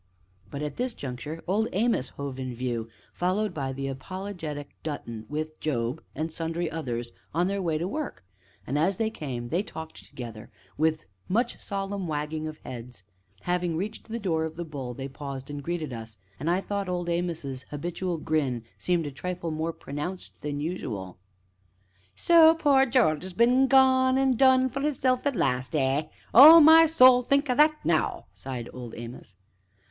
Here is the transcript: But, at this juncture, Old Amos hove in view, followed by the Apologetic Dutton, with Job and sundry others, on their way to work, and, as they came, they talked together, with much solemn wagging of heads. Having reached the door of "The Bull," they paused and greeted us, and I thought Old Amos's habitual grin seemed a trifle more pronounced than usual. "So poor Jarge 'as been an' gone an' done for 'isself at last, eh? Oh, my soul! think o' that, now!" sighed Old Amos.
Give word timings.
But, 0.49 0.63
at 0.63 0.77
this 0.77 0.95
juncture, 0.95 1.43
Old 1.45 1.67
Amos 1.73 2.09
hove 2.17 2.39
in 2.39 2.55
view, 2.55 2.89
followed 3.13 3.53
by 3.53 3.71
the 3.71 3.87
Apologetic 3.87 4.75
Dutton, 4.81 5.27
with 5.29 5.59
Job 5.59 6.03
and 6.15 6.31
sundry 6.33 6.71
others, 6.71 7.11
on 7.35 7.47
their 7.47 7.61
way 7.61 7.77
to 7.77 7.87
work, 7.87 8.25
and, 8.65 8.79
as 8.79 8.97
they 8.97 9.11
came, 9.11 9.49
they 9.49 9.61
talked 9.61 10.03
together, 10.03 10.49
with 10.75 11.05
much 11.29 11.59
solemn 11.59 12.07
wagging 12.07 12.47
of 12.47 12.57
heads. 12.65 13.03
Having 13.41 13.77
reached 13.77 14.07
the 14.09 14.17
door 14.17 14.43
of 14.43 14.55
"The 14.55 14.65
Bull," 14.65 14.95
they 14.95 15.07
paused 15.07 15.51
and 15.51 15.61
greeted 15.61 15.93
us, 15.93 16.17
and 16.39 16.49
I 16.49 16.61
thought 16.61 16.89
Old 16.89 17.07
Amos's 17.07 17.67
habitual 17.69 18.17
grin 18.17 18.63
seemed 18.79 19.05
a 19.05 19.11
trifle 19.11 19.51
more 19.51 19.71
pronounced 19.71 20.41
than 20.41 20.59
usual. 20.59 21.19
"So 22.15 22.55
poor 22.55 22.87
Jarge 22.87 23.23
'as 23.23 23.33
been 23.33 23.51
an' 23.51 23.67
gone 23.67 24.17
an' 24.17 24.35
done 24.35 24.67
for 24.67 24.81
'isself 24.83 25.27
at 25.27 25.35
last, 25.35 25.75
eh? 25.75 26.07
Oh, 26.33 26.59
my 26.59 26.87
soul! 26.87 27.21
think 27.21 27.51
o' 27.51 27.53
that, 27.53 27.75
now!" 27.85 28.25
sighed 28.33 28.67
Old 28.73 28.95
Amos. 28.97 29.37